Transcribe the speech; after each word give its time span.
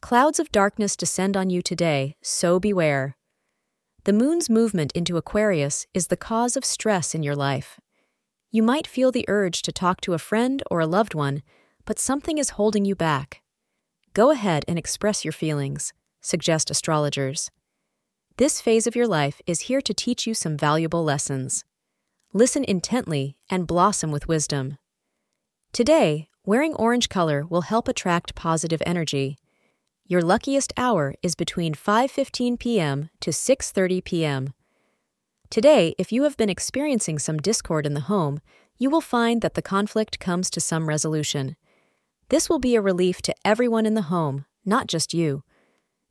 clouds 0.00 0.38
of 0.38 0.52
darkness 0.52 0.96
descend 0.96 1.36
on 1.36 1.50
you 1.50 1.62
today, 1.62 2.16
so 2.22 2.58
beware. 2.58 3.16
The 4.04 4.12
moon's 4.12 4.48
movement 4.48 4.92
into 4.92 5.16
Aquarius 5.16 5.86
is 5.92 6.06
the 6.06 6.16
cause 6.16 6.56
of 6.56 6.64
stress 6.64 7.14
in 7.14 7.22
your 7.22 7.36
life. 7.36 7.78
You 8.50 8.62
might 8.62 8.86
feel 8.86 9.12
the 9.12 9.26
urge 9.28 9.60
to 9.62 9.72
talk 9.72 10.00
to 10.02 10.14
a 10.14 10.18
friend 10.18 10.62
or 10.70 10.80
a 10.80 10.86
loved 10.86 11.14
one, 11.14 11.42
but 11.84 11.98
something 11.98 12.38
is 12.38 12.50
holding 12.50 12.84
you 12.84 12.94
back. 12.94 13.42
Go 14.14 14.30
ahead 14.30 14.64
and 14.66 14.78
express 14.78 15.24
your 15.24 15.32
feelings, 15.32 15.92
suggest 16.20 16.70
astrologers. 16.70 17.50
This 18.38 18.60
phase 18.60 18.86
of 18.86 18.96
your 18.96 19.06
life 19.06 19.40
is 19.46 19.62
here 19.62 19.80
to 19.82 19.92
teach 19.92 20.26
you 20.26 20.32
some 20.32 20.56
valuable 20.56 21.04
lessons. 21.04 21.64
Listen 22.32 22.64
intently 22.64 23.36
and 23.50 23.66
blossom 23.66 24.10
with 24.10 24.28
wisdom. 24.28 24.78
Today, 25.72 26.28
wearing 26.46 26.74
orange 26.74 27.08
color 27.08 27.44
will 27.44 27.62
help 27.62 27.88
attract 27.88 28.34
positive 28.34 28.82
energy. 28.86 29.36
Your 30.10 30.22
luckiest 30.22 30.72
hour 30.78 31.14
is 31.22 31.34
between 31.34 31.74
5:15 31.74 32.58
p.m. 32.58 33.10
to 33.20 33.30
6:30 33.30 34.02
p.m. 34.02 34.54
Today, 35.50 35.94
if 35.98 36.10
you 36.10 36.22
have 36.22 36.34
been 36.38 36.48
experiencing 36.48 37.18
some 37.18 37.36
discord 37.36 37.84
in 37.84 37.92
the 37.92 38.08
home, 38.08 38.40
you 38.78 38.88
will 38.88 39.02
find 39.02 39.42
that 39.42 39.52
the 39.52 39.60
conflict 39.60 40.18
comes 40.18 40.48
to 40.48 40.62
some 40.62 40.88
resolution. 40.88 41.56
This 42.30 42.48
will 42.48 42.58
be 42.58 42.74
a 42.74 42.80
relief 42.80 43.20
to 43.20 43.34
everyone 43.44 43.84
in 43.84 43.92
the 43.92 44.08
home, 44.08 44.46
not 44.64 44.86
just 44.86 45.12
you. 45.12 45.42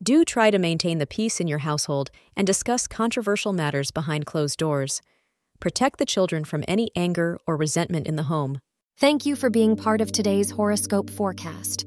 Do 0.00 0.24
try 0.24 0.52
to 0.52 0.58
maintain 0.58 0.98
the 0.98 1.14
peace 1.18 1.40
in 1.40 1.48
your 1.48 1.64
household 1.66 2.12
and 2.36 2.46
discuss 2.46 2.86
controversial 2.86 3.52
matters 3.52 3.90
behind 3.90 4.24
closed 4.24 4.58
doors. 4.60 5.02
Protect 5.58 5.98
the 5.98 6.06
children 6.06 6.44
from 6.44 6.62
any 6.68 6.92
anger 6.94 7.40
or 7.44 7.56
resentment 7.56 8.06
in 8.06 8.14
the 8.14 8.30
home. 8.34 8.60
Thank 8.98 9.26
you 9.26 9.34
for 9.34 9.50
being 9.50 9.74
part 9.74 10.00
of 10.00 10.12
today's 10.12 10.52
horoscope 10.52 11.10
forecast. 11.10 11.86